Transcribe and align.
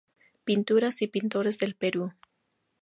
Pinturas 0.45 1.03
y 1.03 1.07
Pintores 1.07 1.59
del 1.59 1.75
Perú. 1.75 2.11